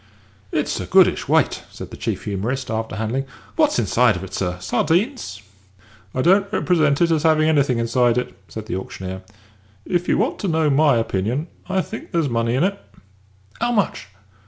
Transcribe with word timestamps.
"It's 0.51 0.79
a 0.79 0.87
goodish 0.87 1.27
weight," 1.27 1.61
said 1.69 1.91
the 1.91 1.95
chief 1.95 2.23
humorist, 2.23 2.71
after 2.71 2.95
handling 2.95 3.21
it. 3.25 3.29
"What's 3.55 3.77
inside 3.77 4.15
of 4.15 4.23
it, 4.23 4.33
sir 4.33 4.57
sardines?" 4.59 5.43
"I 6.15 6.23
don't 6.23 6.51
represent 6.51 7.01
it 7.03 7.11
as 7.11 7.21
having 7.21 7.47
anything 7.47 7.77
inside 7.77 8.17
it," 8.17 8.33
said 8.47 8.65
the 8.65 8.77
auctioneer. 8.77 9.21
"If 9.85 10.07
you 10.09 10.17
want 10.17 10.39
to 10.39 10.47
know 10.47 10.71
my 10.71 10.95
opinion, 10.97 11.49
I 11.69 11.81
think 11.83 12.09
there's 12.09 12.29
money 12.29 12.55
in 12.55 12.63
it." 12.63 12.79
"'Ow 13.61 13.73
much?" 13.73 14.07